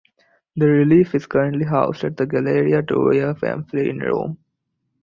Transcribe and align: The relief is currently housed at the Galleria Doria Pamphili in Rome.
The 0.55 0.65
relief 0.65 1.13
is 1.13 1.27
currently 1.27 1.63
housed 1.65 2.03
at 2.03 2.17
the 2.17 2.25
Galleria 2.25 2.81
Doria 2.81 3.35
Pamphili 3.35 3.89
in 3.91 3.99
Rome. 3.99 4.39